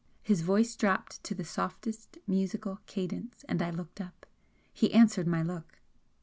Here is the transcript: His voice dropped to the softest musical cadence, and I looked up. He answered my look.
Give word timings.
His 0.23 0.41
voice 0.41 0.75
dropped 0.75 1.23
to 1.25 1.35
the 1.35 1.43
softest 1.45 2.17
musical 2.25 2.79
cadence, 2.87 3.45
and 3.47 3.61
I 3.61 3.69
looked 3.69 4.01
up. 4.01 4.25
He 4.73 4.91
answered 4.95 5.27
my 5.27 5.43
look. 5.43 5.79